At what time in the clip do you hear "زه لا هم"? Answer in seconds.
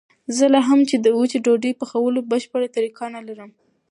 0.35-0.79